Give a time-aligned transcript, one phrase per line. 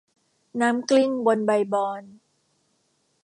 [0.61, 2.03] น้ำกลิ้งบนใบบอน